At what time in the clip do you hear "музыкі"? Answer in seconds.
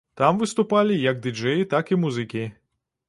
2.07-2.43